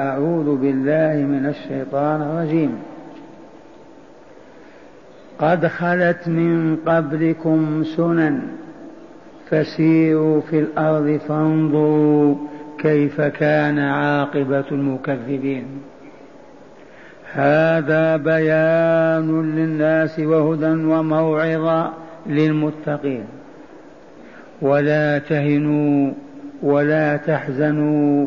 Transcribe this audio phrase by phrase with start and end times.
[0.00, 2.78] أعوذ بالله من الشيطان الرجيم.
[5.38, 8.40] قد خلت من قبلكم سنن
[9.50, 12.34] فسيروا في الأرض فانظروا
[12.78, 15.64] كيف كان عاقبة المكذبين.
[17.32, 21.92] هذا بيان للناس وهدى وموعظة
[22.26, 23.24] للمتقين.
[24.62, 26.12] ولا تهنوا
[26.62, 28.26] ولا تحزنوا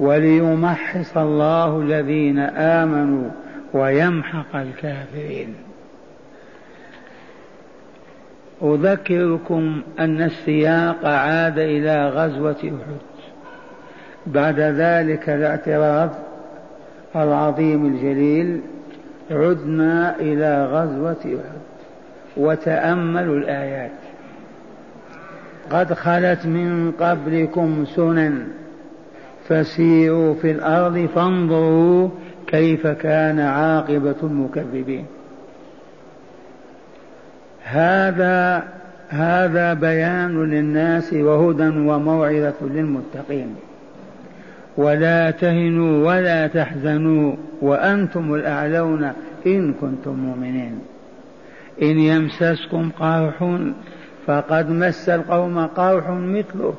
[0.00, 3.30] وليمحص الله الذين آمنوا
[3.72, 5.54] ويمحق الكافرين.
[8.62, 13.00] أذكركم أن السياق عاد إلى غزوة أحد.
[14.26, 16.10] بعد ذلك الاعتراض
[17.16, 18.60] العظيم الجليل
[19.30, 21.60] عدنا إلى غزوة أحد
[22.36, 23.90] وتأملوا الآيات.
[25.70, 28.48] قد خلت من قبلكم سنن
[29.48, 32.08] فسيروا في الأرض فانظروا
[32.46, 35.06] كيف كان عاقبة المكذبين.
[37.62, 38.64] هذا
[39.08, 43.54] هذا بيان للناس وهدى وموعظة للمتقين.
[44.76, 49.12] ولا تهنوا ولا تحزنوا وأنتم الأعلون
[49.46, 50.78] إن كنتم مؤمنين.
[51.82, 53.58] إن يمسسكم قرح
[54.26, 56.74] فقد مس القوم قرح مثله.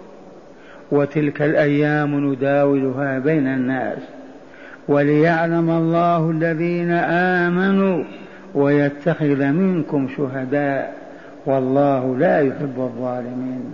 [0.91, 3.97] وتلك الأيام نداولها بين الناس
[4.87, 6.91] وليعلم الله الذين
[7.41, 8.03] آمنوا
[8.55, 10.95] ويتخذ منكم شهداء
[11.45, 13.73] والله لا يحب الظالمين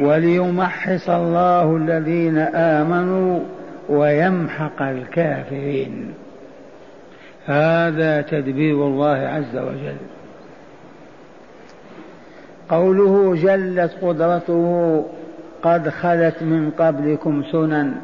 [0.00, 3.40] وليمحص الله الذين آمنوا
[3.88, 6.14] ويمحق الكافرين
[7.46, 9.96] هذا تدبير الله عز وجل
[12.68, 15.04] قوله جلت قدرته
[15.66, 17.94] قد خلت من قبلكم سنن.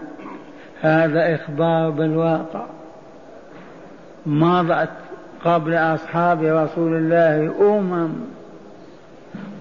[0.81, 2.67] هذا إخبار بالواقع.
[4.27, 4.89] مضت
[5.45, 8.11] قبل أصحاب رسول الله أمم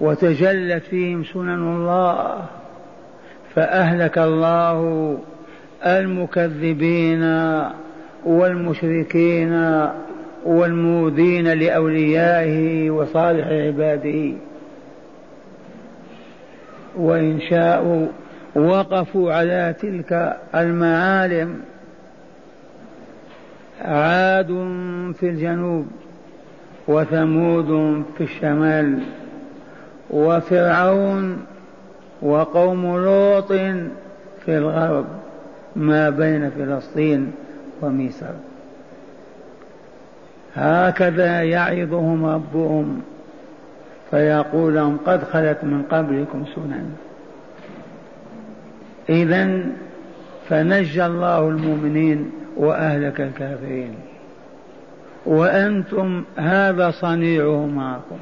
[0.00, 2.44] وتجلت فيهم سنن الله.
[3.54, 5.18] فأهلك الله
[5.86, 7.22] المكذبين
[8.24, 9.86] والمشركين
[10.44, 14.32] والموذين لأوليائه وصالح عباده.
[16.96, 18.06] وإن شاءوا
[18.54, 21.60] وقفوا على تلك المعالم
[23.80, 24.46] عاد
[25.20, 25.86] في الجنوب
[26.88, 28.98] وثمود في الشمال
[30.10, 31.44] وفرعون
[32.22, 33.52] وقوم لوط
[34.44, 35.06] في الغرب
[35.76, 37.32] ما بين فلسطين
[37.82, 38.34] ومصر.
[40.54, 43.02] هكذا يعظهم ربهم.
[44.12, 46.90] فيقول لهم قد خلت من قبلكم سنن.
[49.08, 49.62] إذا
[50.48, 53.94] فنجى الله المؤمنين وأهلك الكافرين.
[55.26, 58.18] وأنتم هذا صنيعه معكم.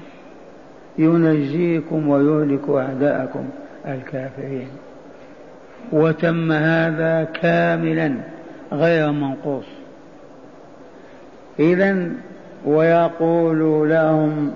[0.98, 3.44] ينجيكم ويهلك أعداءكم
[3.86, 4.68] الكافرين.
[5.92, 8.14] وتم هذا كاملا
[8.72, 9.66] غير منقوص.
[11.58, 12.10] إذا
[12.66, 14.54] ويقول لهم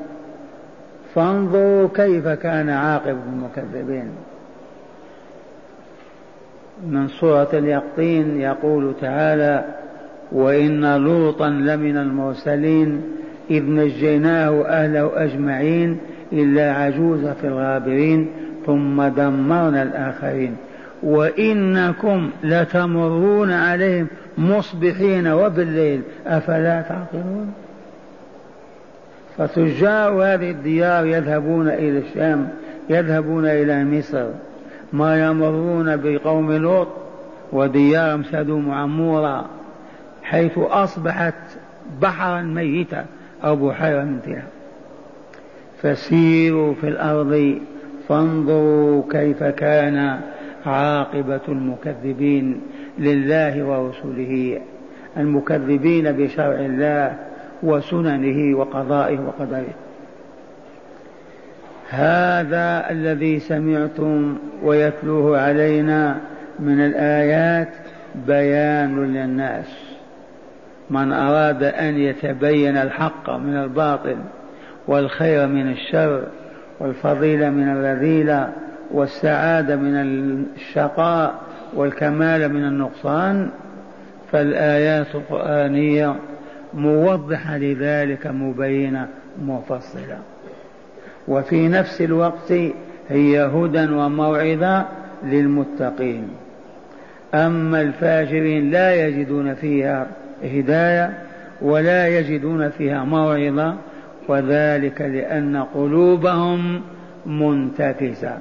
[1.15, 4.09] فانظروا كيف كان عاقبة المكذبين.
[6.89, 9.65] من سورة اليقطين يقول تعالى
[10.33, 13.03] وإن لوطا لمن المرسلين
[13.51, 15.99] إذ نجيناه أهله أجمعين
[16.33, 18.29] إلا عجوز في الغابرين
[18.67, 20.57] ثم دمرنا الآخرين.
[21.03, 24.07] وإنكم لتمرون عليهم
[24.39, 26.03] مصبحين وبالليل.
[26.27, 27.53] أفلا تعقلون؟
[29.39, 32.49] فتجار هذه الديار يذهبون إلى الشام
[32.91, 34.27] يذهبون إلى مصر.
[34.93, 36.89] ما يمرون بقوم لوط
[37.53, 39.47] وديار سدوم عمورة
[40.23, 41.35] حيث أصبحت
[42.03, 43.07] بحرا ميتا
[43.45, 44.43] أو بحيرة ممتلئة
[45.83, 47.59] فسيروا في الأرض
[48.09, 50.21] فانظروا كيف كان
[50.67, 52.61] عاقبة المكذبين
[52.99, 54.61] لله ورسوله
[55.17, 57.17] المكذبين بشرع الله
[57.65, 59.75] وسننه وقضائه وقدره
[61.91, 66.17] هذا الذي سمعتم ويتلوه علينا
[66.59, 67.69] من الآيات
[68.27, 69.95] بيان للناس.
[70.91, 74.17] من أراد أن يتبين الحق من الباطل
[74.87, 76.25] والخير من الشر
[76.81, 78.53] والفضيلة من الرذيلة
[78.91, 79.97] والسعادة من
[80.57, 81.35] الشقاء
[81.75, 83.51] والكمال من النقصان
[84.33, 86.15] فالآيات القرآنية
[86.75, 89.09] موضحة لذلك مبينة
[89.43, 90.19] مفصلة.
[91.29, 92.53] وفي نفس الوقت
[93.09, 94.85] هي هدى وموعظة
[95.25, 96.29] للمتقين.
[97.35, 100.07] أما الفاجرين لا يجدون فيها
[100.45, 101.19] هداية
[101.61, 103.75] ولا يجدون فيها موعظة
[104.29, 106.83] وذلك لأن قلوبهم
[107.27, 108.39] منتكسة.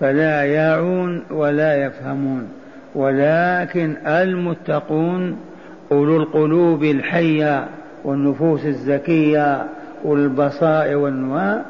[0.00, 2.48] فلا يعون ولا يفهمون.
[2.94, 5.36] ولكن المتقون
[5.92, 7.68] أولو القلوب الحية
[8.04, 9.66] والنفوس الزكية
[10.04, 11.64] والبصائر والنواء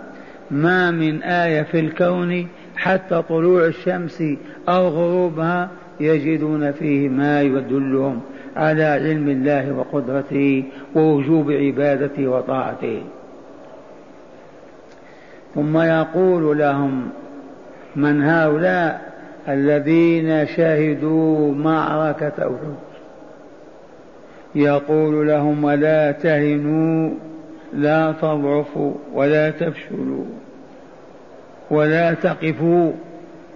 [0.50, 2.46] ما من آية في الكون
[2.76, 4.22] حتى طلوع الشمس
[4.68, 5.70] أو غروبها
[6.00, 8.20] يجدون فيه ما يدلهم
[8.56, 10.64] على علم الله وقدرته
[10.94, 13.02] ووجوب عبادته وطاعته.
[15.54, 17.08] ثم يقول لهم
[17.96, 19.12] من هؤلاء
[19.48, 22.91] الذين شهدوا معركة أحد؟
[24.54, 27.10] يقول لهم ولا تهنوا
[27.72, 30.24] لا تضعفوا ولا تفشلوا
[31.70, 32.92] ولا تقفوا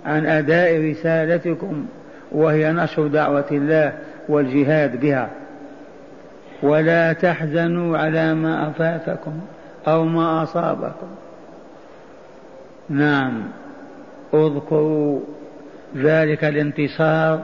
[0.07, 1.87] عن أداء رسالتكم
[2.33, 3.93] وهي نشر دعوة الله
[4.29, 5.29] والجهاد بها.
[6.63, 9.41] ولا تحزنوا على ما أفاتكم
[9.89, 11.07] أو ما أصابكم.
[12.89, 13.43] نعم
[14.35, 15.21] اذكروا
[15.97, 17.41] ذلك الانتصار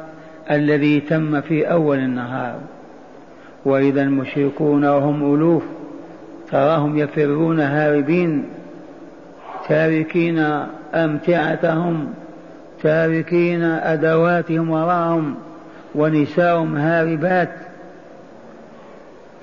[0.50, 2.60] الذي تم في أول النهار.
[3.64, 5.62] وإذا المشركون وهم ألوف
[6.50, 8.44] تراهم يفرون هاربين
[9.68, 10.38] تاركين
[10.94, 12.14] أمتعتهم
[12.82, 15.34] تاركين أدواتهم وراءهم
[15.94, 17.52] ونساءهم هاربات.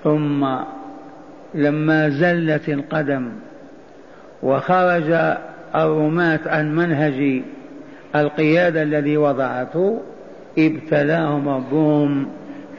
[0.04, 0.48] ثم
[1.56, 3.30] لما زلت القدم
[4.44, 5.36] وخرج
[5.75, 7.42] الرماة عن منهج
[8.16, 10.01] القيادة الذي وضعته
[10.57, 12.27] ابتلاهم ربهم.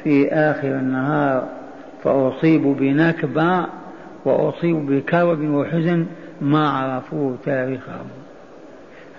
[0.04, 1.48] في آخر النهار
[2.04, 3.66] فأصيبوا بنكبة
[4.24, 6.06] وأصيبوا بكرب وحزن
[6.40, 8.06] ما عرفوا تاريخهم.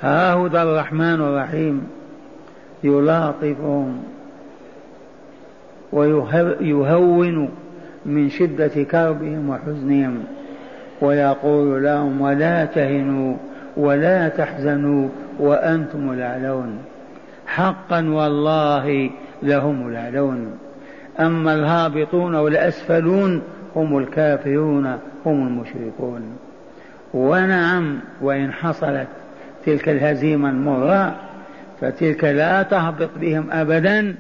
[0.02, 1.88] ها هو الرحمن الرحيم.
[2.84, 4.04] يلاطفهم
[5.94, 7.50] ويهون
[8.06, 10.24] من شدة كربهم وحزنهم
[11.02, 13.36] ويقول لهم ولا تهنوا
[13.78, 16.78] ولا تحزنوا وأنتم الأعلون.
[17.48, 19.10] حقا والله
[19.44, 20.52] لهم الأعلون.
[21.22, 23.42] أما الهابطون والأسفلون
[23.76, 26.38] هم الكافرون هم المشركون.
[27.14, 29.08] ونعم وإن حصلت
[29.66, 31.16] تلك الهزيمة المرة
[31.82, 34.16] فتلك لا تهبط بهم أبدا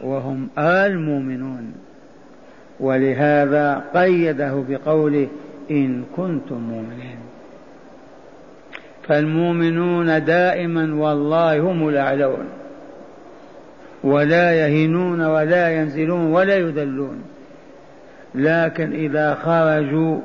[0.00, 1.72] وهم المؤمنون.
[2.80, 5.28] ولهذا قيده بقوله
[5.70, 7.16] إن كنتم مؤمنين.
[9.08, 12.46] فالمؤمنون دائما والله هم الأعلون.
[14.06, 17.22] ولا يهنون ولا ينزلون ولا يذلون.
[18.34, 20.18] لكن إذا خرجوا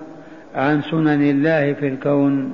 [0.56, 2.54] عن سنن الله في الكون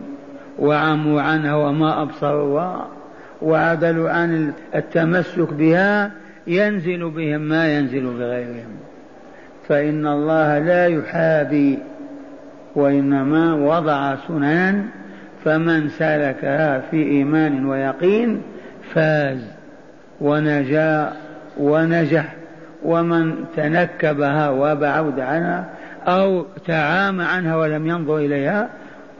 [0.60, 2.88] وعموا عنها وما أبصروها
[3.42, 6.12] وعدلوا عن التمسك بها
[6.48, 8.78] ينزل بهم ما ينزل بغيرهم.
[9.68, 11.80] فإن الله لا يحابي
[12.76, 14.84] وإنما وضع سننا
[15.46, 18.42] فمن سلكها في إيمان ويقين
[18.94, 19.57] فاز.
[20.22, 21.14] ونجا
[21.60, 22.36] ونجح
[22.84, 25.70] ومن تنكبها وبعد عنها
[26.08, 28.70] أو تعامى عنها ولم ينظر إليها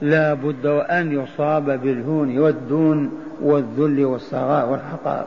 [0.02, 3.12] لا بد أن يصاب بالهون والدون
[3.42, 5.26] والذل والصغار والحقار.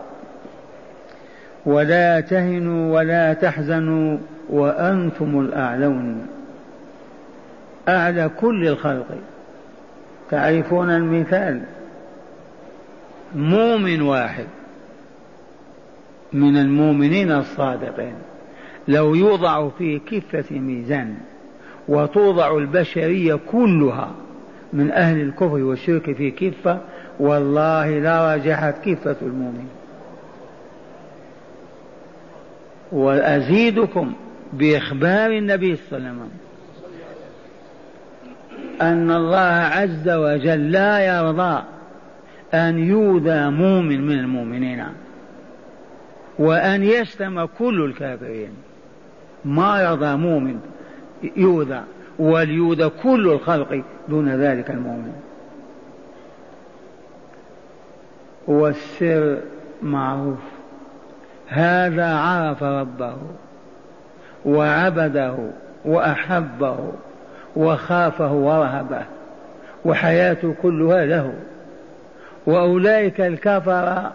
[1.67, 6.27] ولا تهنوا ولا تحزنوا وأنتم الأعلون.
[7.89, 9.07] أعلى كل الخلق.
[10.31, 11.61] تعرفون المثال؟
[13.35, 14.45] مؤمن واحد.
[16.33, 18.15] من المؤمنين الصادقين.
[18.89, 21.15] لو يوضع في كفة ميزان
[21.89, 24.11] وتوضع البشرية كلها
[24.73, 26.81] من أهل الكفر والشرك في كفة
[27.21, 29.69] والله لا رجحت كفة المؤمن
[32.93, 34.13] وأزيدكم
[34.53, 36.31] بإخبار النبي صلى الله عليه وسلم
[38.81, 39.39] أن الله
[39.77, 41.63] عز وجل لا يرضى
[42.55, 44.85] أن يؤذى مؤمن من المؤمنين.
[46.39, 48.51] وأن يسلم كل الكافرين.
[49.45, 50.61] ما يرضى مؤمن
[51.37, 51.83] يؤذى
[52.19, 55.13] وليؤذى كل الخلق دون ذلك المؤمن.
[58.47, 59.39] والسر
[59.83, 60.39] معروف.
[61.49, 63.17] هذا عرف ربه
[64.45, 65.37] وعبده
[65.85, 66.93] وأحبه
[67.57, 69.03] وخافه ورهبه
[69.85, 71.35] وحياته كلها له.
[72.47, 74.11] وأولئك الكفر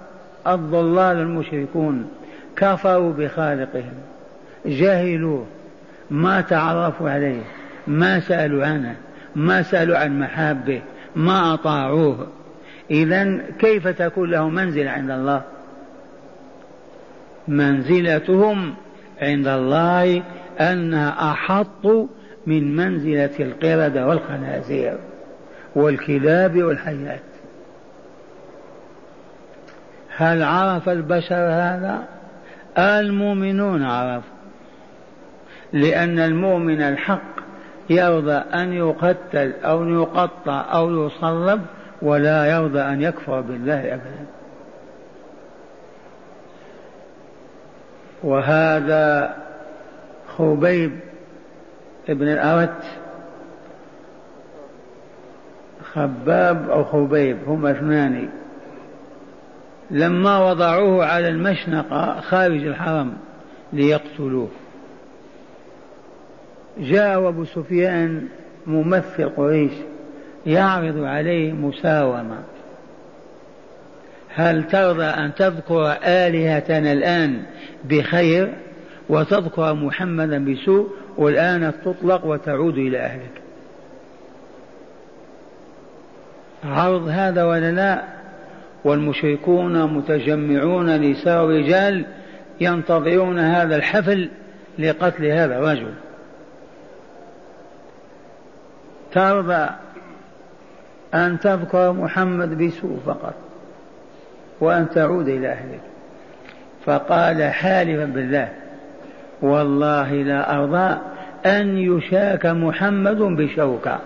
[0.48, 2.10] الضلال المشركون
[2.56, 3.94] كفروا بخالقهم
[4.66, 5.46] جهلوه
[6.12, 7.42] ما تعرفوا عليه
[7.88, 8.96] ما سألوا عنه
[9.36, 10.82] ما سألوا عن محابه
[11.16, 12.28] ما أطاعوه.
[12.92, 15.42] إذا كيف تكون له منزلة عند الله؟
[17.48, 18.74] منزلتهم
[19.22, 20.24] عند الله
[20.60, 21.86] أنها أحط
[22.48, 24.98] من منزلة القردة والخنازير
[25.76, 27.35] والكلاب والحيات
[30.18, 32.04] هل عرف البشر هذا؟
[32.78, 34.36] المؤمنون عرفوا.
[35.74, 37.36] لأن المؤمن الحق
[37.90, 41.62] يرضى أن يقتل أو يقطع أو يصلب
[42.02, 44.26] ولا يرضى أن يكفر بالله أبدا.
[48.24, 49.36] وهذا
[50.38, 51.00] خبيب
[52.10, 52.84] ابن الأرت.
[55.94, 58.30] خباب أو خبيب هما اثنان.
[59.92, 63.14] لما وضعوه على المشنقة خارج الحرم
[63.74, 64.50] ليقتلوه.
[66.78, 68.28] جاء أبو سفيان
[68.68, 69.72] ممثل قريش
[70.46, 72.40] يعرض عليه مساومة.
[74.36, 77.44] هل ترضى أن تذكر آلهتنا الآن
[77.86, 78.54] بخير
[79.10, 83.42] وتذكر محمدا بسوء؟ والآن تطلق وتعود إلى أهلك.
[86.64, 88.15] عرض هذا ولا لا؟
[88.86, 92.06] والمشركون متجمعون نساء ورجال
[92.62, 94.30] ينتظرون هذا الحفل
[94.80, 95.94] لقتل هذا الرجل.
[99.12, 99.70] ترضى
[101.14, 103.34] أن تذكر محمد بسوء فقط
[104.60, 105.82] وأن تعود إلى أهلك.
[106.86, 108.50] فقال حالفا بالله
[109.42, 110.98] والله لا أرضى
[111.46, 114.00] أن يشاك محمد بشوكة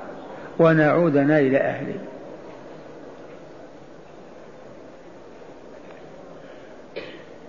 [0.60, 2.09] ونعودنا إلى أهله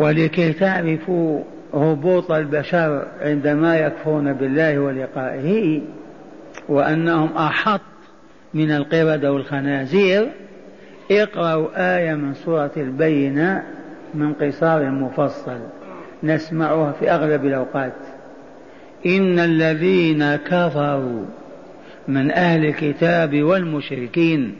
[0.00, 1.42] ولكي تعرفوا
[1.74, 5.80] هبوط البشر عندما يكفرون بالله ولقائه
[6.68, 7.80] وأنهم أحط
[8.54, 10.28] من القردة والخنازير
[11.10, 13.62] اقرأوا آية من سورة البينة
[14.14, 15.58] من قصار مفصل
[16.22, 17.92] نسمعها في أغلب الأوقات.
[19.06, 21.24] إن الذين كفروا
[22.08, 24.56] من أهل الكتاب والمشركين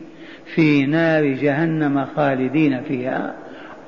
[0.55, 3.35] في نار جهنم خالدين فيها.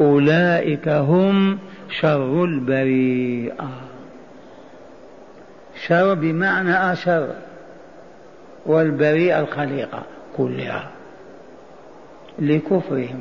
[0.00, 1.58] أولئك هم
[2.00, 3.70] شر البريئة.
[5.86, 7.28] شر بمعنى أشر
[8.66, 10.02] والبريئة الخليقة
[10.36, 10.90] كلها
[12.38, 13.20] لكفرهم.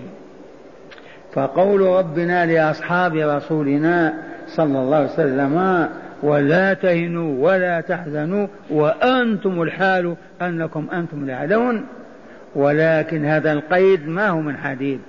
[1.33, 4.13] فقول ربنا لأصحاب رسولنا
[4.47, 5.87] صلى الله عليه وسلم
[6.23, 11.85] ولا تهنوا ولا تحزنوا وأنتم الحال أنكم أنتم الأعلون
[12.55, 14.99] ولكن هذا القيد ما هو من حديد.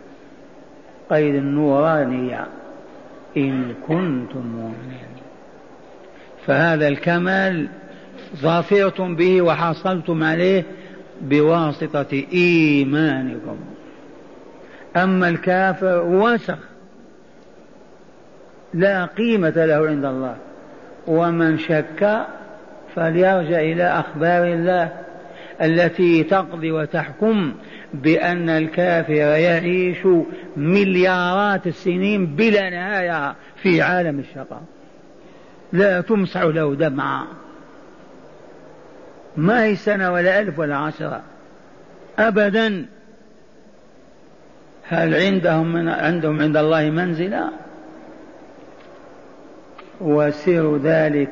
[1.13, 2.47] قيد النورانية
[3.37, 5.13] إن كنتم مؤمنين
[6.47, 7.69] فهذا الكمال
[8.37, 10.65] ظافرتم به وحصلتم عليه
[11.21, 13.57] بواسطة إيمانكم.
[14.97, 16.59] أما الكافر وسخ
[18.75, 20.37] لا قيمة له عند الله.
[21.07, 22.27] ومن شك
[22.95, 24.93] فليرجع إلى أخبار الله
[25.63, 27.55] التي تقضي وتحكم
[27.95, 30.07] بأن الكافر يعيش
[30.57, 34.63] مليارات السنين بلا نهاية في عالم الشقاء.
[35.73, 37.27] لا تمسح له دمعة
[39.37, 41.23] ما هي سنة ولا ألف ولا عشرة.
[42.19, 42.87] أبدا.
[44.89, 47.51] هل عندهم من عندهم عند الله منزلة؟
[50.01, 51.31] وسر ذلك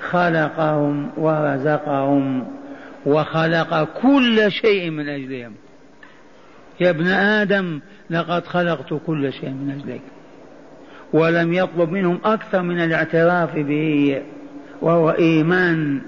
[0.00, 2.59] خلقهم ورزقهم.
[3.06, 5.52] وخلق كل شيء من أجلهم.
[6.80, 7.80] يا ابن آدم
[8.10, 10.00] لقد خلقت كل شيء من أجلك.
[11.12, 14.22] ولم يطلب منهم أكثر من الاعتراف به
[14.82, 16.00] وهو إيمان.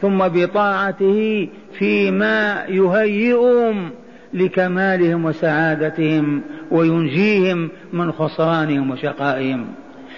[0.00, 3.90] ثم بطاعته فيما يهيئهم
[4.34, 9.66] لكمالهم وسعادتهم وينجيهم من خسرانهم وشقائهم.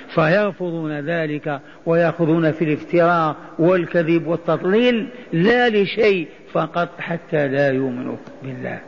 [0.08, 8.80] فيرفضون ذلك ويأخذون في الافتراء والكذب والتضليل لا لشيء فقط حتى لا يؤمنوا بالله.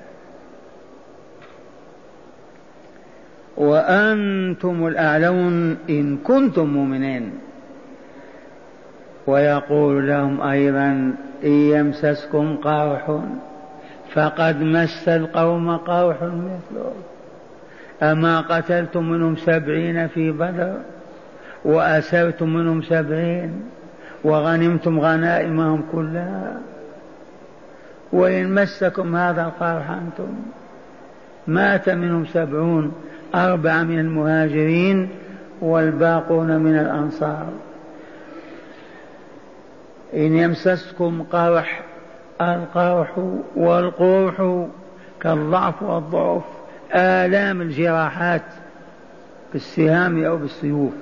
[3.56, 7.32] وأنتم الأعلون إن كنتم مؤمنين.
[9.26, 13.20] ويقول لهم أيضا إن يمسسكم قرح
[14.12, 16.94] فقد مس القوم قرح مثله.
[18.02, 20.76] أما قتلتم منهم سبعين في بدر؟
[21.64, 23.62] وأسرتم منهم سبعين
[24.24, 26.60] وغنمتم غنائمهم كلها.
[28.12, 30.34] وإن مسكم هذا القرح أنتم
[31.46, 32.92] مات منهم سبعون
[33.34, 35.08] أربعة من المهاجرين
[35.60, 37.46] والباقون من الأنصار.
[40.14, 41.82] إن يمسسكم قرح
[42.40, 43.18] القرح
[43.56, 44.66] والقرح
[45.20, 46.42] كالضعف والضعف
[46.94, 48.42] آلام الجراحات
[49.52, 50.92] بالسهام أو بالسيوف.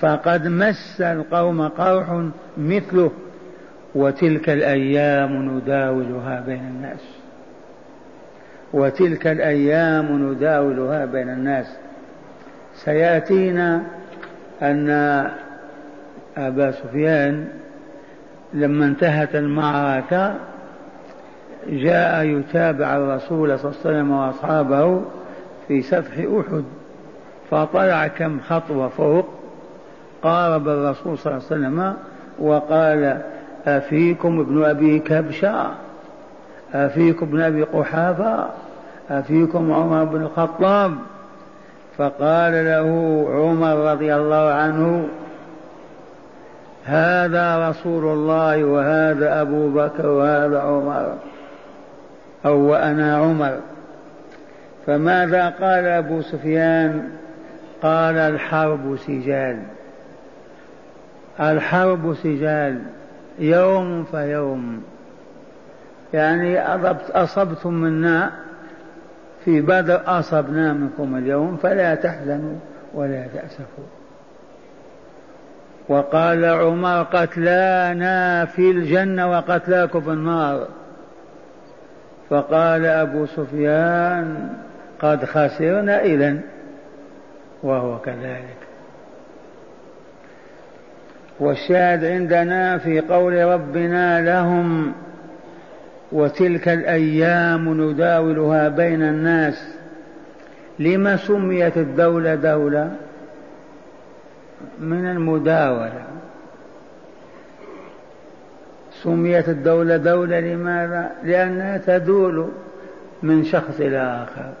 [0.00, 2.22] فقد مس القوم قرح
[2.58, 3.10] مثله
[3.94, 7.00] وتلك الأيام نداولها بين الناس.
[8.72, 11.76] وتلك الأيام نداولها بين الناس.
[12.74, 13.82] سيأتينا
[14.62, 14.90] أن
[16.36, 17.48] أبا سفيان
[18.54, 20.34] لما انتهت المعركة
[21.68, 25.02] جاء يتابع الرسول صلى الله عليه وسلم وأصحابه
[25.68, 26.64] في سفح أحد
[27.50, 29.28] فطلع كم خطوة فوق
[30.22, 31.94] قارب الرسول صلى الله عليه وسلم
[32.38, 33.20] وقال
[33.66, 35.70] أفيكم ابن أبي كبشة؟
[36.74, 38.46] أفيكم ابن أبي قحافة؟
[39.10, 40.94] أفيكم عمر بن الخطاب؟
[41.98, 42.88] فقال له
[43.30, 45.08] عمر رضي الله عنه
[46.84, 51.14] هذا رسول الله وهذا أبو بكر وهذا عمر
[52.46, 53.58] أو وأنا عمر.
[54.86, 57.10] فماذا قال أبو سفيان؟
[57.82, 59.58] قال الحرب سجال.
[61.40, 62.82] الحرب سجال
[63.38, 64.82] يوم فيوم.
[66.14, 66.58] يعني
[67.12, 68.30] أصبتم منا
[69.44, 72.56] في بدر أصبنا منكم اليوم فلا تحزنوا
[72.94, 73.84] ولا تأسفوا.
[75.88, 80.68] وقال عمر قتلانا في الجنة وقتلاكم في النار.
[82.30, 84.48] فقال أبو سفيان
[85.00, 86.36] قد خسرنا إذا
[87.62, 88.65] وهو كذلك.
[91.40, 94.92] والشاهد عندنا في قول ربنا لهم
[96.12, 99.68] وتلك الأيام نداولها بين الناس
[100.78, 102.90] لما سميت الدولة دولة
[104.80, 106.04] من المداولة.
[109.02, 112.48] سميت الدولة دولة لماذا؟ لأنها تدول
[113.22, 114.52] من شخص إلى آخر.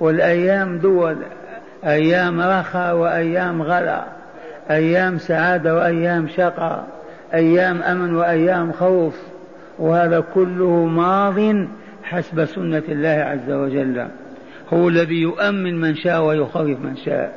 [0.00, 1.16] والأيام دول
[1.84, 4.02] أيام رخاء وأيام غلا
[4.70, 6.86] أيام سعادة وأيام شقاء
[7.34, 9.14] أيام أمن وأيام خوف
[9.78, 11.66] وهذا كله ماض
[12.02, 14.08] حسب سنة الله عز وجل.
[14.72, 17.32] هو الذي يؤمن من شاء ويخوف من شاء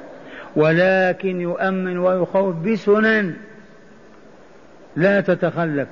[0.56, 3.34] ولكن يؤمن ويخوف بسنن
[4.96, 5.88] لا تتخلف.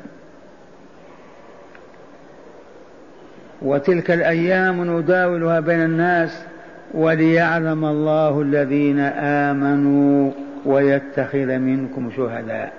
[3.62, 6.44] وتلك الأيام نداولها بين الناس
[6.94, 9.00] وليعلم الله الذين
[9.50, 10.32] آمنوا.
[10.66, 12.74] ويتخذ منكم شهداء.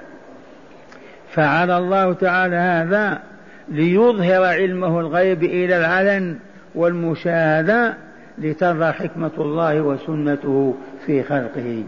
[1.31, 3.20] فعل الله تعالى هذا
[3.68, 6.37] ليظهر علمه الغيب إلى العلن
[6.75, 7.94] والمشاهدة
[8.38, 10.75] لتظهر حكمة الله وسنته
[11.07, 11.85] في خلقه.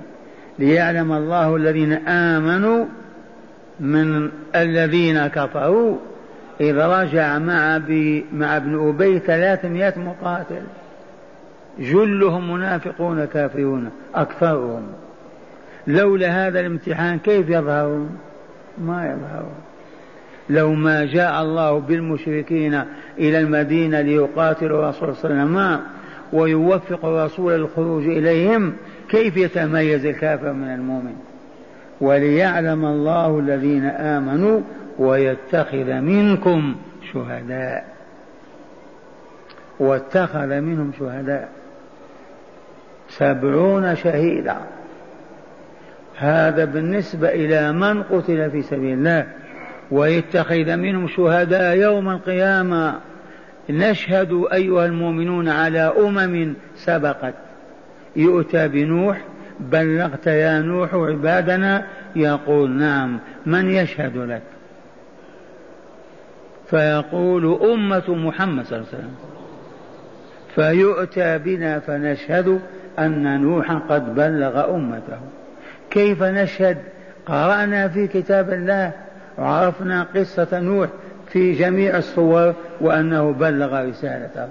[0.58, 2.84] ليعلم الله الذين آمنوا
[3.80, 5.96] من الذين كفروا
[6.60, 7.80] إذ رجع مع,
[8.32, 10.62] مع ابن أبي ثلاثمائة مقاتل.
[11.78, 14.82] جلهم منافقون كافرون أكثرهم.
[15.86, 18.18] لولا هذا الامتحان كيف يظهرون؟
[18.78, 19.54] ما يظهرون.
[20.50, 22.84] لو ما جاء الله بالمشركين
[23.18, 25.86] إلى المدينة ليقاتلوا الرسول صلى الله عليه وسلم
[26.32, 28.72] ويوفق الرسول الخروج إليهم
[29.08, 31.14] كيف يتميز الكافر من المؤمن؟
[32.00, 34.60] وليعلم الله الذين آمنوا
[34.98, 36.74] ويتخذ منكم
[37.12, 37.96] شهداء.
[39.78, 41.48] واتخذ منهم شهداء.
[43.08, 44.56] سبعون شهيدا.
[46.18, 49.26] هذا بالنسبة إلى من قتل في سبيل الله.
[49.90, 52.94] ويتخذ منهم شهداء يوم القيامة.
[53.70, 57.34] نشهد أيها المؤمنون على أمم سبقت.
[58.16, 59.20] يؤتى بنوح
[59.60, 61.86] بلغت يا نوح عبادنا.
[62.16, 64.42] يقول نعم من يشهد لك؟
[66.70, 69.14] فيقول أمة محمد صلى الله عليه وسلم.
[70.54, 72.60] فيؤتى بنا فنشهد
[72.98, 75.18] أن نوحا قد بلغ أمته.
[75.96, 76.76] كيف نشهد؟
[77.26, 78.92] قرأنا في كتاب الله
[79.38, 80.88] وعرفنا قصة نوح
[81.28, 84.48] في جميع الصور وأنه بلغ رسالته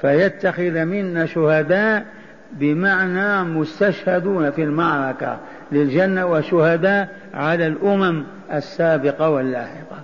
[0.00, 2.04] فيتخذ منا شهداء
[2.52, 5.38] بمعنى مستشهدون في المعركة
[5.72, 9.98] للجنة وشهداء على الأمم السابقة واللاحقة.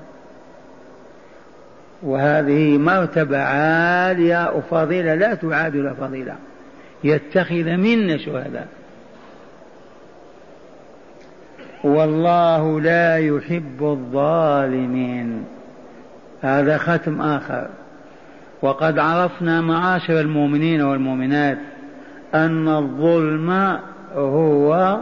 [2.03, 6.35] وهذه مرتبة عالية وفضيلة لا تعادل فضيلة.
[7.05, 8.69] يتخذ منا شهداء.
[11.85, 15.45] والله لا يحب الظالمين.
[16.43, 17.69] هذا ختم آخر.
[18.63, 21.59] وقد عرفنا معاشر المؤمنين والمؤمنات
[22.35, 23.79] أن الظلم
[24.15, 24.99] هو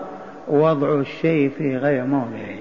[0.49, 2.59] وضع الشيء في غير موضعه.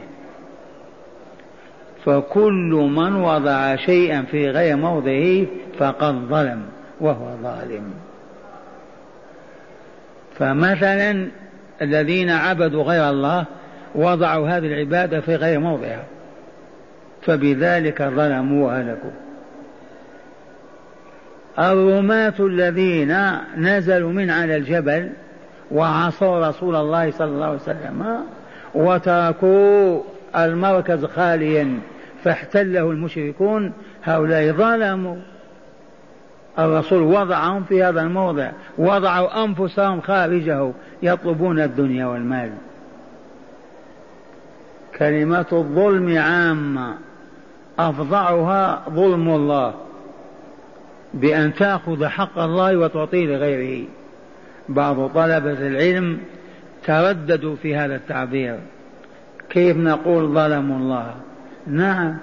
[2.05, 5.45] فكل من وضع شيئا في غير موضعه
[5.79, 6.61] فقد ظلم
[6.99, 7.83] وهو ظالم.
[10.37, 11.27] فمثلا
[11.81, 13.45] الذين عبدوا غير الله
[13.95, 16.03] وضعوا هذه العبادة في غير موضعها.
[17.21, 19.11] فبذلك ظلموا وهلكوا
[21.59, 23.17] الرماة الذين
[23.57, 25.09] نزلوا من على الجبل
[25.71, 28.17] وعصوا رسول الله صلى الله عليه وسلم
[28.75, 30.01] وتركوا
[30.35, 31.79] المركز خاليا
[32.23, 33.73] فاحتله المشركون
[34.03, 35.15] هؤلاء ظلموا.
[36.59, 40.71] الرسول وضعهم في هذا الموضع وضعوا أنفسهم خارجه
[41.03, 42.51] يطلبون الدنيا والمال.
[45.01, 46.93] كلمة الظلم عامة.
[47.79, 49.73] افظعها ظلم الله.
[51.13, 53.87] بأن تأخذ حق الله وتعطيه لغيره.
[54.69, 56.19] بعض طلبة العلم
[56.85, 58.59] ترددوا في هذا التعبير.
[59.49, 61.15] كيف نقول ظلموا الله؟
[61.67, 62.17] نعم.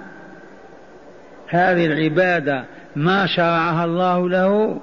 [1.47, 2.63] هذه العبادة
[2.95, 4.79] ما شرعها الله له.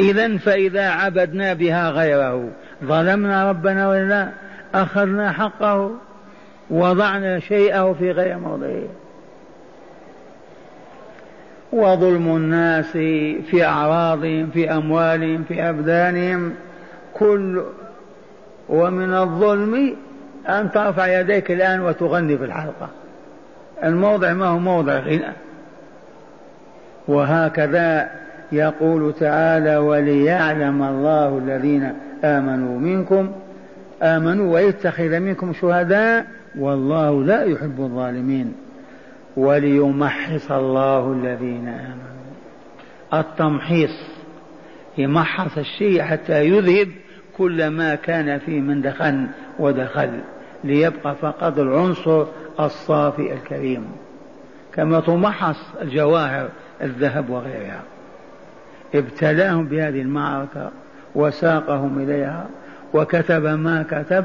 [0.00, 2.48] إذا فإذا عبدنا بها غيره
[2.84, 4.45] ظلمنا ربنا ولا؟
[4.82, 5.90] أخذنا حقه
[6.70, 8.82] وضعنا شيئه في غير موضعه.
[11.72, 12.92] وظلم الناس
[13.50, 16.54] في أعراضهم في أموالهم في أبدانهم
[17.14, 17.62] كل
[18.68, 19.96] ومن الظلم
[20.48, 22.88] أن ترفع يديك الآن وتغني في الحلقة.
[23.84, 25.32] الموضع ما هو موضع غنى
[27.08, 28.10] وهكذا
[28.52, 31.92] يقول تعالى وليعلم الله الذين
[32.24, 33.32] آمنوا منكم
[34.02, 36.26] آمنوا ويتخذ منكم شهداء
[36.58, 38.54] والله لا يحب الظالمين.
[39.36, 42.16] وليمحص الله الذين آمنوا.
[43.14, 44.08] التمحيص
[44.98, 46.88] يمحص الشيء حتى يذهب
[47.38, 49.26] كل ما كان فيه من دخن
[49.58, 50.10] ودخل
[50.64, 52.26] ليبقى فقط العنصر
[52.60, 53.86] الصافي الكريم.
[54.74, 56.48] كما تمحص الجواهر
[56.82, 57.82] الذهب وغيرها.
[58.94, 60.70] ابتلاهم بهذه المعركة
[61.14, 62.46] وساقهم إليها.
[62.96, 64.24] وكتب ما كتب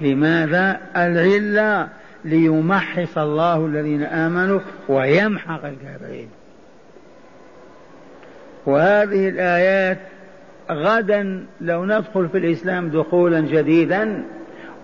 [0.00, 1.88] لماذا؟ العلة
[2.24, 6.28] ليمحص الله الذين آمنوا ويمحق الكافرين.
[8.66, 9.98] وهذه الآيات
[10.70, 14.24] غدا لو ندخل في الإسلام دخولا جديدا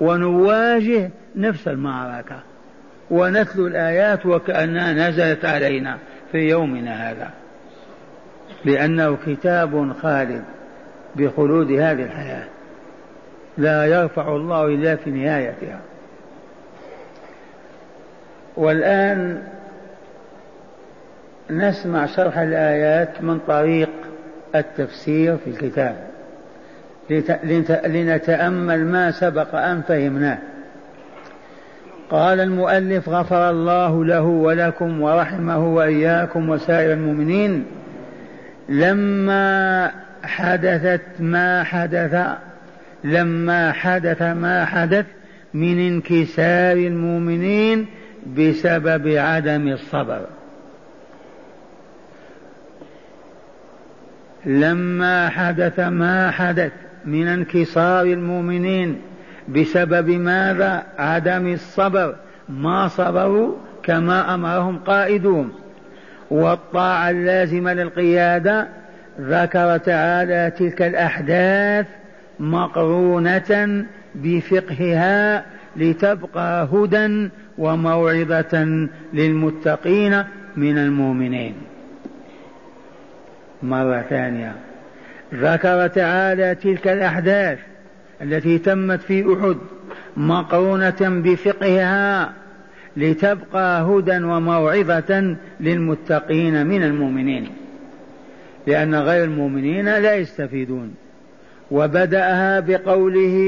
[0.00, 2.42] ونواجه نفس المعركة.
[3.10, 5.98] ونتلو الآيات وكأنها نزلت علينا
[6.32, 7.30] في يومنا هذا.
[8.64, 10.44] لأنه كتاب خالد
[11.16, 12.53] بخلود هذه الحياة.
[13.58, 15.80] لا يرفع الله إلا في نهايتها.
[18.56, 19.42] والآن
[21.50, 23.90] نسمع شرح الآيات من طريق
[24.54, 25.96] التفسير في الكتاب.
[27.84, 30.38] لنتأمل ما سبق أن فهمناه.
[32.10, 37.64] قال المؤلف غفر الله له ولكم ورحمه وإياكم وسائر المؤمنين
[38.68, 39.90] لما
[40.22, 42.26] حدثت ما حدث
[43.04, 45.06] لما حدث ما حدث
[45.54, 47.86] من انكسار المؤمنين
[48.36, 50.20] بسبب عدم الصبر.
[54.46, 56.72] لما حدث ما حدث
[57.04, 59.00] من انكسار المؤمنين
[59.48, 62.14] بسبب ماذا؟ عدم الصبر.
[62.48, 65.52] ما صبروا كما أمرهم قائدهم
[66.30, 68.68] والطاعة اللازمة للقيادة
[69.20, 71.86] ذكر تعالى تلك الأحداث
[72.40, 75.44] مقرونة بفقهها
[75.76, 80.24] لتبقى هدى وموعظة للمتقين
[80.56, 81.54] من المؤمنين.
[83.62, 84.52] مرة ثانية.
[85.34, 87.58] ذكر تعالى تلك الأحداث
[88.22, 89.56] التي تمت في أحد
[90.16, 92.32] مقرونة بفقهها
[92.96, 97.48] لتبقى هدى وموعظة للمتقين من المؤمنين
[98.66, 100.94] لأن غير المؤمنين لا يستفيدون.
[101.70, 103.38] وبدأها بقوله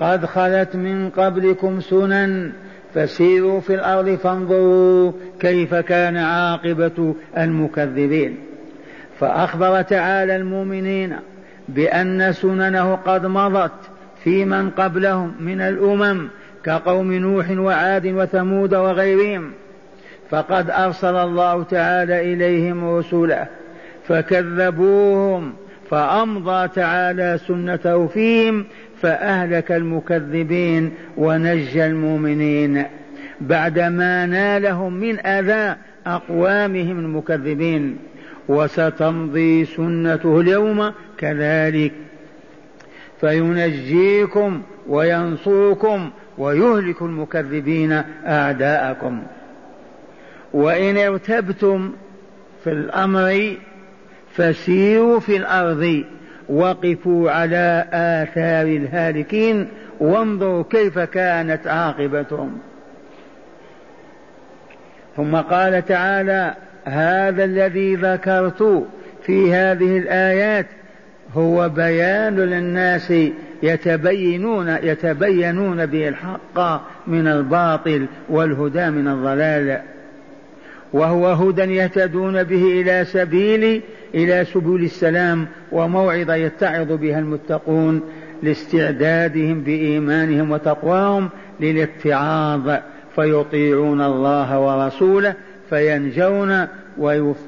[0.00, 2.52] قد خلت من قبلكم سنن
[2.94, 8.36] فسيروا في الأرض فانظروا كيف كان عاقبة المكذبين.
[9.20, 11.16] فأخبر تعالى المؤمنين
[11.68, 13.72] بأن سننه قد مضت
[14.24, 16.28] في من قبلهم من الأمم
[16.64, 19.50] كقوم نوح وعاد وثمود وغيرهم.
[20.30, 23.46] فقد أرسل الله تعالى إليهم رسله
[24.08, 25.52] فكذبوهم
[25.90, 28.64] فأمضى تعالى سنته فيهم
[29.02, 32.84] فأهلك المكذبين ونجى المؤمنين
[33.40, 37.98] بعدما نالهم من أذى أقوامهم المكذبين
[38.48, 41.92] وستمضي سنته اليوم كذلك
[43.20, 49.22] فينجيكم وينصركم ويهلك المكذبين أعداءكم
[50.52, 51.92] وإن ارتبتم
[52.64, 53.56] في الأمر
[54.36, 56.04] فسيروا في الأرض
[56.48, 59.68] وقفوا على آثار الهالكين
[60.00, 62.58] وانظروا كيف كانت عاقبتهم.
[65.16, 68.86] ثم قال تعالى هذا الذي ذكرت
[69.22, 70.66] في هذه الآيات
[71.34, 73.12] هو بيان للناس
[73.62, 79.80] يتبينون يتبينون به الحق من الباطل والهدى من الضلال.
[80.92, 83.82] وهو هدى يهتدون به إلى سبيل
[84.14, 88.02] إلى سبل السلام وموعظة يتعظ بها المتقون
[88.42, 91.28] لاستعدادهم بإيمانهم وتقواهم
[91.60, 92.70] للاتعاظ.
[93.16, 95.34] فيطيعون الله ورسوله
[95.70, 96.66] فينجون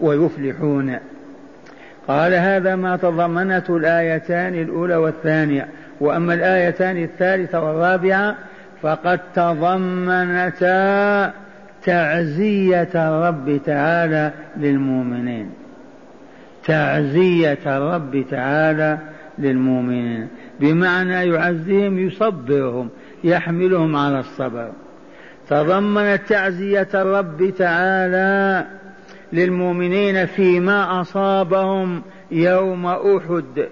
[0.00, 0.96] ويفلحون.
[2.08, 5.68] قال هذا ما تضمنته الآيتان الأولى والثانية.
[6.00, 8.36] وأما الآيتان الثالثة والرابعة
[8.82, 11.32] فقد تضمنتا
[11.88, 15.50] تعزية الرب تعالى للمؤمنين.
[16.64, 18.98] تعزية الرب تعالى
[19.38, 20.28] للمؤمنين.
[20.60, 22.88] بمعنى يعزيهم يصبرهم
[23.24, 24.70] يحملهم على الصبر.
[25.48, 28.64] تضمنت تعزية الرب تعالى
[29.32, 33.68] للمؤمنين فيما أصابهم يوم أحد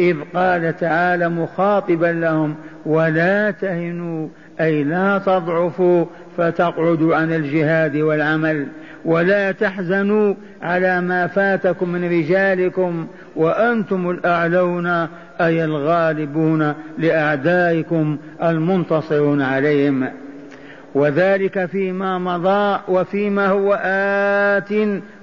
[0.00, 2.54] إذ قال تعالى مخاطبا لهم
[2.86, 4.28] ولا تهنوا
[4.60, 6.04] أي لا تضعفوا
[6.36, 8.66] فتقعدوا عن الجهاد والعمل
[9.04, 14.86] ولا تحزنوا على ما فاتكم من رجالكم وأنتم الأعلون
[15.40, 20.08] أي الغالبون لأعدائكم المنتصرون عليهم.
[20.94, 24.72] وذلك فيما مضى وفيما هو آت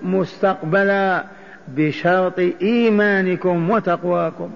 [0.03, 1.23] مستقبلا
[1.67, 4.49] بشرط إيمانكم وتقواكم.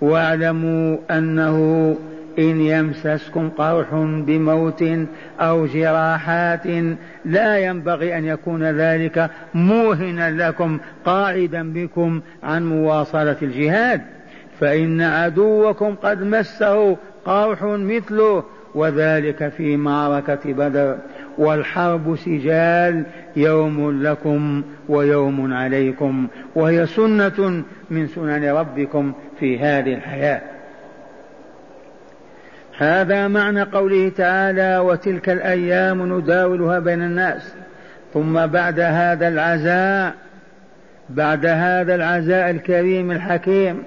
[0.00, 1.96] واعلموا أنه
[2.38, 3.86] إن يمسسكم قرح
[4.26, 4.84] بموت
[5.40, 6.66] أو جراحات
[7.24, 14.00] لا ينبغي أن يكون ذلك موهنا لكم قاعدا بكم عن مواصلة الجهاد.
[14.60, 18.44] فإن عدوكم قد مسه قرح مثله
[18.74, 20.96] وذلك في معركة بدر.
[21.38, 23.04] والحرب سجال
[23.36, 30.55] يوم لكم ويوم عليكم وهي سنة من سنن ربكم في هذه الحياة.
[32.78, 37.54] هذا معنى قوله تعالى وتلك الأيام نداولها بين الناس
[38.14, 40.14] ثم بعد هذا العزاء
[41.10, 43.82] بعد هذا العزاء الكريم الحكيم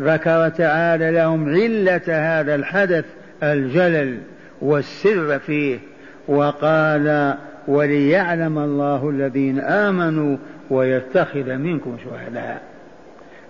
[0.00, 3.04] ذكر تعالى لهم علة هذا الحدث
[3.42, 4.18] الجلل
[4.60, 5.78] والسر فيه
[6.28, 7.34] وقال
[7.68, 10.36] وليعلم الله الذين آمنوا
[10.70, 12.62] ويتخذ منكم شهداء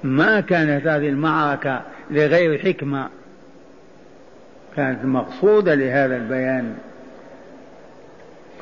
[0.04, 3.08] ما كانت هذه المعركة لغير حكمة
[4.76, 6.74] كانت مقصودة لهذا البيان.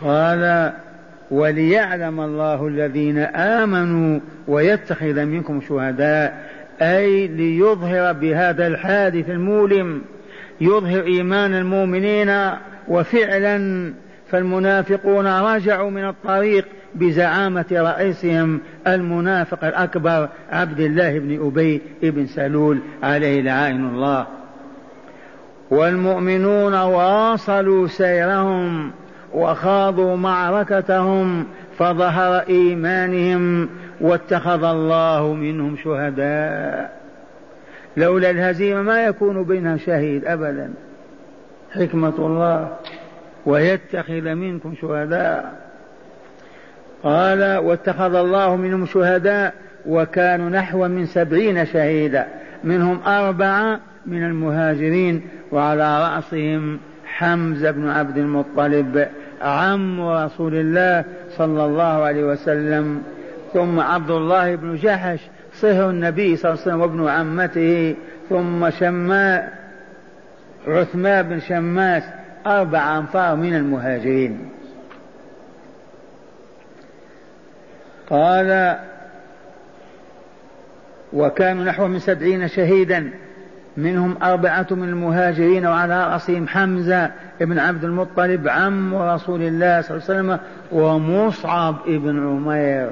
[0.03, 0.73] قال
[1.31, 6.51] وليعلم الله الذين آمنوا ويتخذ منكم شهداء
[6.83, 10.03] أي ليظهر بهذا الحادث المؤلم
[10.61, 12.51] يظهر إيمان المؤمنين
[12.89, 13.93] وفعلا
[14.31, 23.43] فالمنافقون رجعوا من الطريق بزعامة رئيسهم المنافق الأكبر عبد الله بن أبي بن سلول عليه
[23.43, 24.27] لعائن الله.
[25.71, 28.91] والمؤمنون واصلوا سيرهم
[29.35, 31.47] وخاضوا معركتهم
[31.79, 33.69] فظهر إيمانهم
[34.01, 37.01] واتخذ الله منهم شهداء.
[37.97, 40.71] لولا الهزيمة ما يكون بينها شهيد أبدا.
[41.71, 42.77] حكمة الله
[43.47, 45.53] ويتخذ منكم شهداء.
[47.03, 49.55] قال واتخذ الله منهم شهداء
[49.87, 52.27] وكانوا نحو من سبعين شهيدا.
[52.65, 59.09] منهم أربعة من المهاجرين وعلى رأسهم حمزة بن عبد المطلب
[59.43, 61.05] عم رسول الله
[61.37, 63.03] صلى الله عليه وسلم
[63.53, 65.21] ثم عبد الله بن جحش
[65.55, 67.97] صهر النبي صلى الله عليه وسلم وابن عمته
[68.29, 69.53] ثم شماء
[70.67, 72.03] عثمان بن شماس
[72.47, 74.49] أربع أنفار من المهاجرين.
[78.11, 78.79] قال
[81.13, 83.11] وكانوا نحو من سبعين شهيدا
[83.77, 87.11] منهم أربعة من المهاجرين وعلى رأسهم حمزة
[87.41, 90.39] بن عبد المطلب عم رسول الله صلى الله عليه وسلم
[90.73, 92.91] ومصعب بن عمير.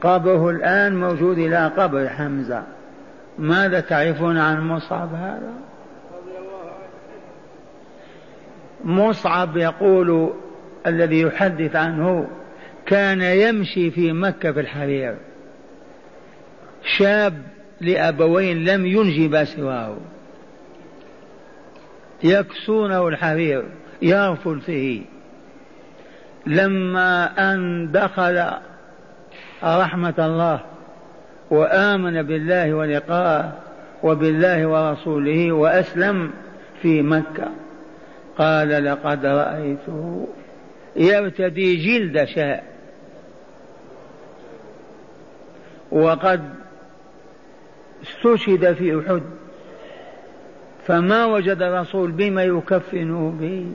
[0.00, 2.62] قبره الآن موجود إلى قبر حمزة.
[3.38, 5.52] ماذا تعرفون عن مصعب هذا؟
[8.84, 10.32] مصعب يقول
[10.86, 12.26] الذي يحدث عنه
[12.86, 15.14] كان يمشي في مكة في الحرير.
[16.84, 17.34] شاب
[17.82, 19.96] لأبوين لم ينجب سواه.
[22.24, 23.64] يكسونه الحرير
[24.02, 25.02] يرفل فيه.
[26.46, 28.50] لما أن دخل
[29.64, 30.60] رحمة الله
[31.50, 33.58] وآمن بالله ولقاءه
[34.02, 36.30] وبالله ورسوله وأسلم
[36.82, 37.48] في مكة
[38.38, 40.28] قال لقد رأيته.
[40.96, 42.64] يرتدي جلد شاء
[45.90, 46.61] وقد
[48.02, 49.22] استشهد في أحد
[50.86, 53.66] فما وجد الرسول بما يكفنه به.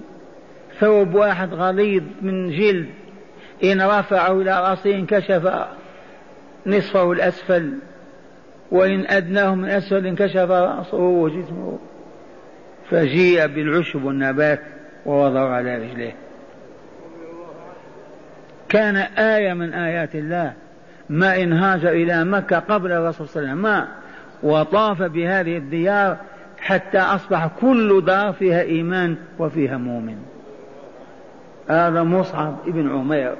[0.80, 2.90] ثوب واحد غليظ من جلد
[3.64, 5.68] إن رفعه إلى رأسه انكشف
[6.66, 7.74] نصفه الأسفل
[8.72, 11.80] وإن أدناه من أسفل انكشف رأسه وجسمه.
[12.90, 14.62] فجيء بالعشب والنبات
[15.06, 16.16] ووضعه على رجليه
[18.70, 20.54] كان آية من آيات الله
[21.10, 23.72] ما إن هاجر إلى مكة قبل الرسول صلى الله عليه وسلم.
[23.72, 23.88] ما
[24.44, 26.18] وطاف بهذه الديار
[26.60, 30.18] حتى أصبح كل دار فيها إيمان وفيها مؤمن.
[31.70, 33.36] هذا مصعب ابن عمير.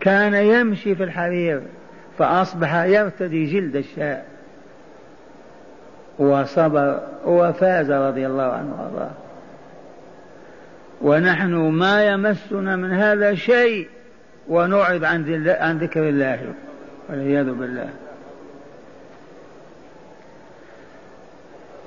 [0.00, 1.62] كان يمشي في الحرير
[2.18, 4.26] فأصبح يرتدي جلد الشاء
[6.18, 9.10] وصبر وفاز رضي الله عنه وأرضاه.
[11.02, 13.88] ونحن ما يمسنا من هذا شيء
[14.48, 16.52] ونعرض عن عن ذكر الله
[17.08, 17.88] والعياذ بالله.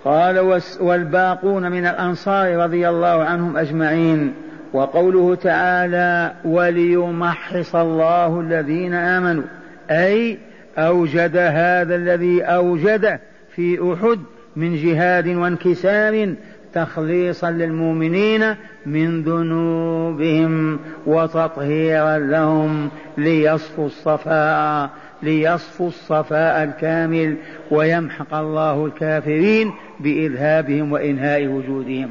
[0.05, 4.33] قال والباقون من الأنصار رضي الله عنهم أجمعين
[4.73, 9.43] وقوله تعالى وليمحص الله الذين آمنوا
[9.91, 10.37] أي
[10.77, 13.19] أوجد هذا الذي أوجده
[13.55, 14.19] في أحد
[14.55, 16.33] من جهاد وانكسار
[16.73, 24.89] تخليصا للمؤمنين من ذنوبهم وتطهيرا لهم ليصفوا الصفاء
[25.25, 27.37] ليصفوا الصفاء الكامل
[27.71, 32.09] ويمحق الله الكافرين بإذهابهم وإنهاء وجودهم.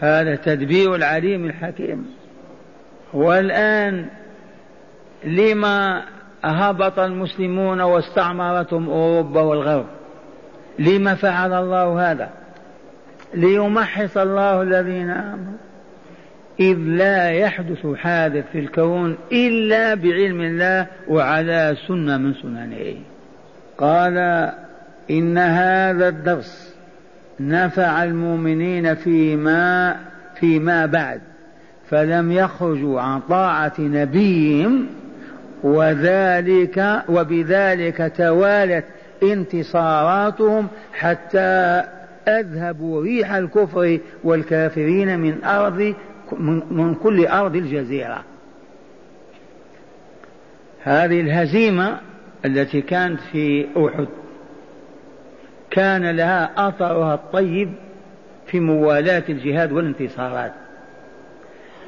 [0.00, 2.06] هذا تدبير العليم الحكيم.
[3.12, 4.06] والآن
[5.24, 6.02] لما
[6.44, 9.86] هبط المسلمون واستعمرتهم أوروبا والغرب
[10.78, 12.30] لما فعل الله هذا؟
[13.34, 15.58] ليمحص الله الذين آمنوا.
[16.60, 22.94] إذ لا يحدث حادث في الكون إلا بعلم الله وعلى سنة من سننه.
[23.78, 24.18] قال
[25.10, 26.74] إن هذا الدرس
[27.40, 29.96] نفع المؤمنين فيما
[30.34, 31.20] فيما بعد
[31.90, 34.86] فلم يخرجوا عن طاعة نبيهم
[35.62, 38.84] وذلك وبذلك توالت
[39.22, 41.84] انتصاراتهم حتى
[42.28, 45.94] أذهبوا ريح الكفر والكافرين من أرض
[46.70, 48.24] من كل أرض الجزيرة.
[50.82, 52.00] هذه الهزيمة
[52.44, 54.08] التي كانت في أحد
[55.70, 57.72] كان لها أثرها الطيب
[58.46, 60.52] في موالاة الجهاد والانتصارات.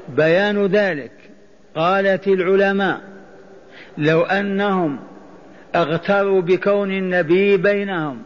[0.09, 1.12] بيان ذلك
[1.75, 3.01] قالت العلماء
[3.99, 4.99] لو أنهم
[5.75, 8.22] اغتروا بكون النبي بينهم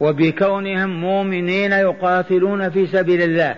[0.00, 3.56] وبكونهم مؤمنين يقاتلون في سبيل الله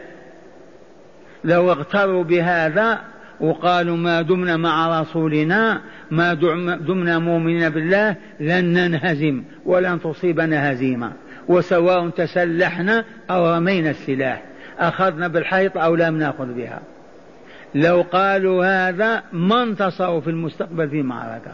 [1.45, 3.01] لو اغتروا بهذا
[3.41, 5.81] وقالوا ما دمنا مع رسولنا
[6.11, 6.35] ما
[6.77, 11.13] دمنا مؤمنين بالله لن ننهزم ولن تصيبنا هزيمة.
[11.49, 14.43] وسواء تسلحنا أو رمينا السلاح
[14.79, 16.81] أخذنا بالحيط أو لم نأخذ بها.
[17.75, 21.53] لو قالوا هذا ما انتصروا في المستقبل في معركة.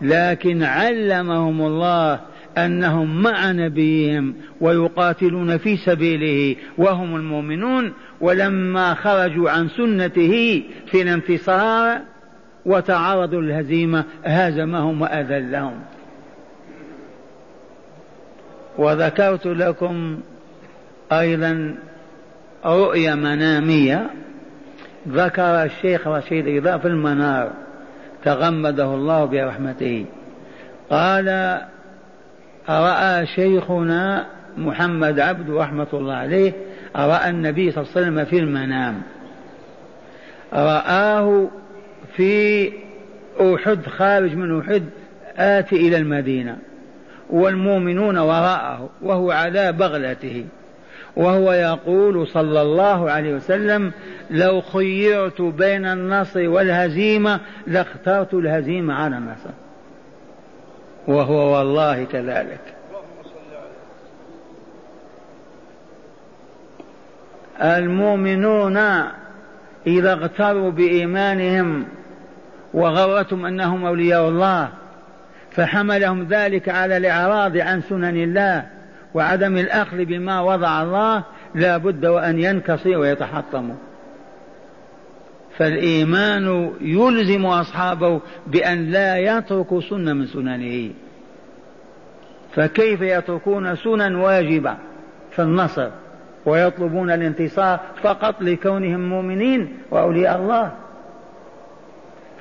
[0.00, 2.20] لكن علمهم الله
[2.66, 12.00] أنهم مع نبيهم ويقاتلون في سبيله وهم المؤمنون ولما خرجوا عن سنته في الانتصار
[12.66, 15.80] وتعرضوا للهزيمه هزمهم وأذلهم.
[18.78, 20.20] وذكرت لكم
[21.12, 21.74] أيضا
[22.64, 24.10] رؤيا منامية
[25.08, 27.52] ذكر الشيخ رشيد رضا في المنار
[28.24, 30.06] تغمده الله برحمته.
[30.90, 31.58] قال
[32.68, 36.52] رأى شيخنا محمد عبد رحمة الله عليه
[36.96, 39.02] رأى النبي صلى الله عليه وسلم في المنام.
[40.52, 41.48] رآه
[42.16, 42.72] في
[43.40, 44.82] أحد خارج من أحد
[45.36, 46.56] آتي إلى المدينة.
[47.30, 50.44] والمؤمنون وراءه وهو على بغلته.
[51.16, 53.92] وهو يقول صلى الله عليه وسلم
[54.30, 59.50] لو خيرت بين النصر والهزيمة لاخترت الهزيمة على النصر.
[61.08, 62.60] وهو والله كذلك.
[67.62, 68.76] المؤمنون
[69.86, 71.84] إذا اغتروا بإيمانهم
[72.74, 74.68] وغرتهم أنهم أولياء الله
[75.50, 78.66] فحملهم ذلك على الإعراض عن سنن الله
[79.14, 81.22] وعدم الأخذ بما وضع الله
[81.54, 83.74] لا بد وأن ينكصوا ويتحطموا
[85.58, 90.90] فالإيمان يلزم أصحابه بأن لا يتركوا سنة من سننه.
[92.54, 94.76] فكيف يتركون سنن واجبة
[95.30, 95.88] في النصر
[96.46, 100.72] ويطلبون الانتصار فقط لكونهم مؤمنين وأولياء الله؟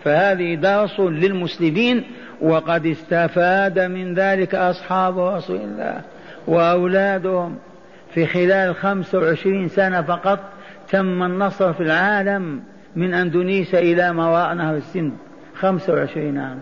[0.03, 2.03] فهذه درس للمسلمين
[2.41, 6.01] وقد استفاد من ذلك أصحاب رسول الله
[6.47, 7.57] وأولادهم.
[8.13, 10.39] في خلال خمس وعشرين سنة فقط
[10.89, 12.61] تم النصر في العالم.
[12.97, 15.13] من أندونيسيا إلى ما وراء نهر السند
[15.55, 16.59] خمسة وعشرين عام.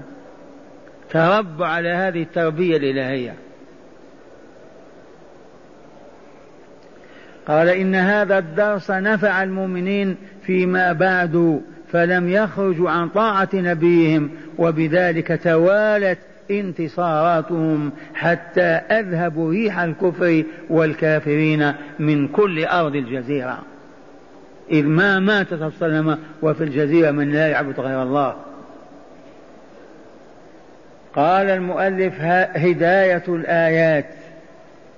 [1.09, 3.33] تربوا على هذه التربية الإلهية.
[7.47, 10.15] قال إن هذا الدرس نفع المؤمنين
[10.45, 11.61] فيما بعد
[11.91, 16.19] فلم يخرجوا عن طاعة نبيهم وبذلك توالت
[16.51, 23.74] انتصاراتهم حتى أذهبوا ريح الكفر والكافرين من كل أرض الجزيرة.
[24.71, 28.35] إذ ما مات صلى الله عليه وفي الجزيرة من لا يعبد غير الله.
[31.15, 32.13] قال المؤلف
[32.55, 34.05] هداية الآيات.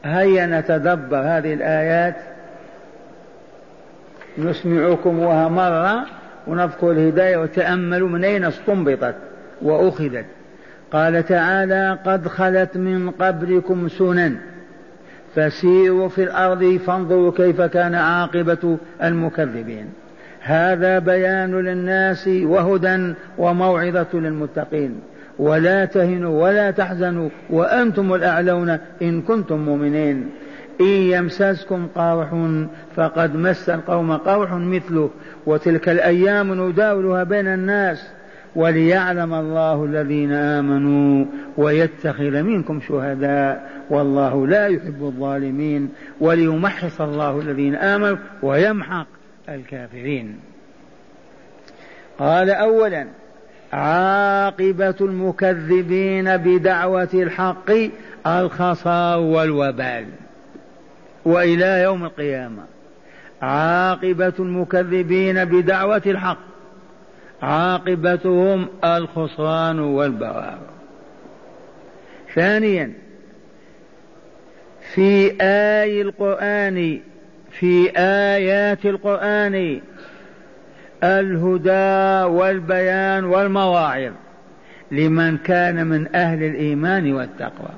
[0.03, 2.15] هيا نتدبر هذه الآيات.
[4.38, 6.05] نسمعكمها مرة
[6.47, 9.15] ونذكر الهداية وتأملوا من أين استنبطت
[9.61, 10.26] وأخذت.
[10.91, 14.38] قال تعالى قد خلت من قبلكم سنن.
[15.36, 19.89] فسيروا في الأرض فانظروا كيف كان عاقبة المكذبين.
[20.41, 24.99] هذا بيان للناس وهدى وموعظة للمتقين.
[25.39, 30.30] ولا تهنوا ولا تحزنوا وأنتم الأعلون إن كنتم مؤمنين.
[30.82, 32.55] إن يمسسكم قرح
[32.95, 35.09] فقد مس القوم قرح مثله.
[35.45, 38.16] وتلك الأيام نداولها بين الناس
[38.57, 41.25] وليعلم الله الذين آمنوا
[41.57, 45.89] ويتخذ منكم شهداء والله لا يحب الظالمين
[46.19, 49.07] وليمحص الله الذين آمنوا ويمحق
[49.49, 50.39] الكافرين.
[52.19, 53.07] قال أولا
[53.73, 57.71] عاقبة المكذبين بدعوة الحق
[58.27, 60.05] الخصار والوبال.
[61.25, 62.63] وإلى يوم القيامة
[63.41, 66.46] عاقبة المكذبين بدعوة الحق
[67.41, 70.57] عاقبتهم الخسران والبوار
[72.35, 72.93] ثانيا
[74.93, 76.99] في آي القرآن
[77.51, 79.81] في آيات القرآن
[81.03, 84.13] الهدى والبيان والمواعظ
[84.91, 87.69] لمن كان من أهل الإيمان والتقوى.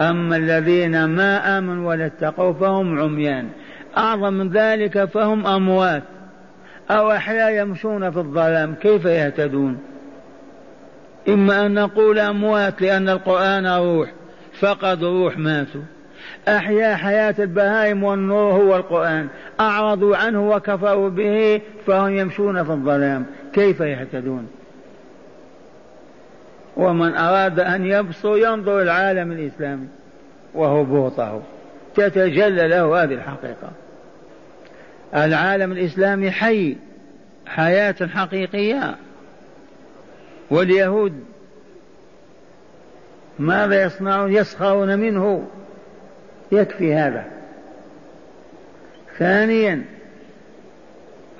[0.00, 3.48] أما الذين ما آمنوا ولا اتقوا فهم عميان.
[3.96, 6.02] أعظم من ذلك فهم أموات.
[6.90, 9.78] أو أحياء يمشون في الظلام كيف يهتدون؟
[11.28, 14.12] إما أن نقول أموات لأن القرآن روح
[14.60, 15.82] فقد روح ماتوا.
[16.48, 19.28] أحيا حياة البهائم والنور هو القرآن
[19.60, 24.48] أعرضوا عنه وكفروا به فهم يمشون في الظلام كيف يهتدون؟
[26.76, 29.86] ومن أراد أن يبصر ينظر العالم الإسلامي
[30.54, 31.42] وهبوطه
[31.94, 33.70] تتجلى له هذه الحقيقة.
[35.14, 36.76] العالم الإسلامي حي
[37.46, 38.94] حياة حقيقية.
[40.50, 41.12] واليهود
[43.38, 45.48] ماذا يصنعون؟ يسخرون منه.
[46.52, 47.24] يكفي هذا.
[49.18, 49.84] ثانيا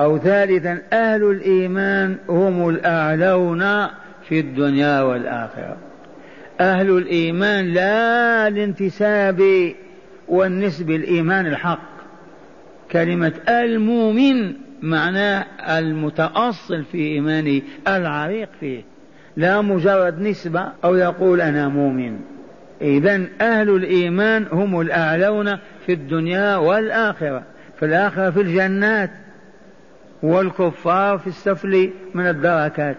[0.01, 3.87] أو ثالثا أهل الإيمان هم الأعلون
[4.29, 5.77] في الدنيا والآخرة.
[6.61, 9.72] أهل الإيمان لا الانتساب
[10.29, 11.94] والنسب الإيمان الحق.
[12.95, 15.45] كلمة المؤمن معناه
[15.79, 18.83] المتأصل في إيمانه العريق فيه.
[19.37, 22.17] لا مجرد نسبة أو يقول أنا مؤمن.
[22.83, 27.43] إذا أهل الإيمان هم الأعلون في الدنيا والآخرة.
[27.79, 29.11] في الآخرة في الجنات
[30.23, 32.97] والكفار في السفل من الدركات.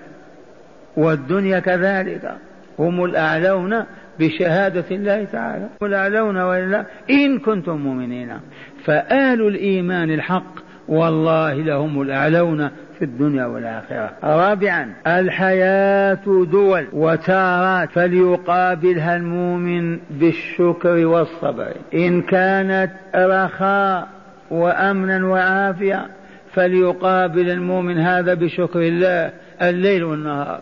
[0.98, 2.38] والدنيا كذلك.
[2.80, 3.84] هم الأعلون
[4.20, 5.70] بشهادة الله تعالى.
[5.82, 8.34] هم الأعلون وإلا إن كنتم مؤمنين.
[8.86, 10.56] فأهل الإيمان الحق
[10.88, 12.70] والله لهم الأعلون
[13.00, 14.12] في الدنيا والآخرة.
[14.24, 21.74] رابعا الحياة دول وتارات فليقابلها المؤمن بالشكر والصبر.
[21.94, 24.08] إن كانت رخاء
[24.52, 26.08] وأمنا وعافية
[26.54, 29.32] فليقابل المؤمن هذا بشكر الله
[29.62, 30.62] الليل والنهار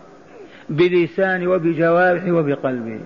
[0.68, 3.00] بلسانه وبجوارحه وبقلبه.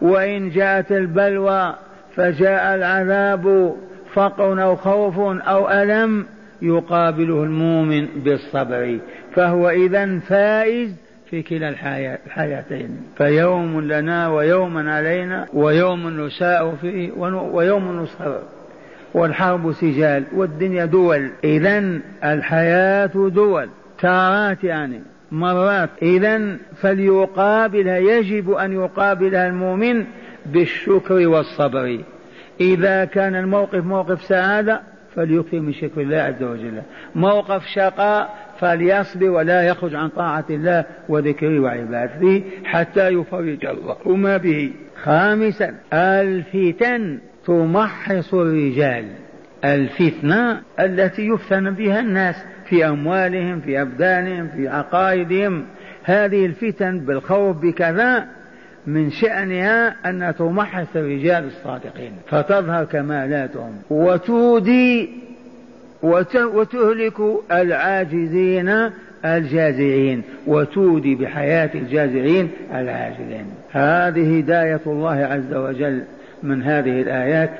[0.00, 1.74] وإن جاءت البلوى
[2.16, 3.74] فجاء العذاب
[4.14, 6.26] فقر أو خوف أو ألم
[6.62, 8.98] يقابله المؤمن بالصبر
[9.34, 10.94] فهو إذا فائز
[11.30, 11.68] في كلا
[12.26, 13.00] الحياتين.
[13.16, 17.12] فيوم لنا ويوم علينا ويوم نساء فيه
[17.52, 18.38] ويوم نصبر
[19.14, 21.30] والحرب سجال والدنيا دول.
[21.44, 23.68] إذا الحياة دول.
[24.00, 25.00] تارات يعني.
[25.32, 25.90] مرات.
[26.02, 30.04] إذا فليقابلها يجب أن يقابلها المؤمن
[30.46, 31.98] بالشكر والصبر.
[32.60, 34.80] إذا كان الموقف موقف سعادة
[35.14, 36.82] فليكثر من شكر الله عز وجل.
[37.14, 44.72] موقف شقاء فليصبر ولا يخرج عن طاعة الله وذكره وعبادته حتى يفرج الله ما به.
[45.02, 49.04] خامسا الفتن تمحص الرجال.
[49.64, 55.64] الفتنة التي يفتن بها الناس في أموالهم في أبدانهم في عقائدهم.
[56.04, 58.26] هذه الفتن بالخوف بكذا
[58.86, 63.72] من شأنها أن تمحص الرجال الصادقين فتظهر كمالاتهم.
[63.90, 65.10] وتودي
[66.02, 67.20] وتهلك
[67.52, 68.90] العاجزين
[69.24, 73.46] الجازعين وتودي بحياة الجازعين العاجزين.
[73.72, 76.02] هذه هداية الله عز وجل
[76.42, 77.50] من هذه الآيات.